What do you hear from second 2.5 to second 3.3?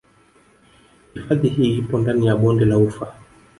la Ufa